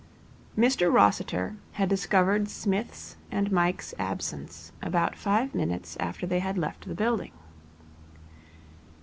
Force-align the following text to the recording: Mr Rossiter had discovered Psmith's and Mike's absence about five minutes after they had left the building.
Mr 0.57 0.91
Rossiter 0.91 1.57
had 1.73 1.87
discovered 1.87 2.49
Psmith's 2.49 3.17
and 3.29 3.51
Mike's 3.51 3.93
absence 3.99 4.71
about 4.81 5.15
five 5.15 5.53
minutes 5.53 5.95
after 5.99 6.25
they 6.25 6.39
had 6.39 6.57
left 6.57 6.87
the 6.87 6.95
building. 6.95 7.33